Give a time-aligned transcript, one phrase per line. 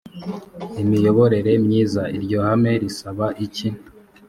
[0.81, 3.67] imiyoborere myiza iryo hame risaba iki